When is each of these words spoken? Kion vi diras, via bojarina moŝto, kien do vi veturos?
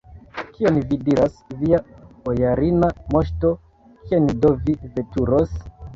Kion 0.53 0.79
vi 0.93 0.97
diras, 1.09 1.35
via 1.59 1.81
bojarina 2.23 2.89
moŝto, 3.17 3.53
kien 4.09 4.29
do 4.47 4.53
vi 4.65 4.77
veturos? 4.97 5.55